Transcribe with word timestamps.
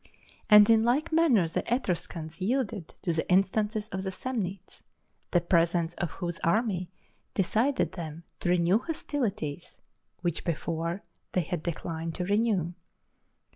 And 0.49 0.67
in 0.67 0.81
like 0.83 1.11
manner 1.11 1.47
the 1.47 1.63
Etruscans 1.71 2.41
yielded 2.41 2.95
to 3.03 3.13
the 3.13 3.29
instances 3.31 3.87
of 3.89 4.01
the 4.01 4.09
Samnites, 4.11 4.81
the 5.29 5.39
presence 5.39 5.93
of 5.93 6.09
whose 6.13 6.39
army 6.39 6.89
decided 7.35 7.91
them 7.91 8.23
to 8.39 8.49
renew 8.49 8.79
hostilities 8.79 9.79
which 10.21 10.43
before 10.43 11.03
they 11.33 11.41
had 11.41 11.61
declined 11.61 12.15
to 12.15 12.25
renew. 12.25 12.73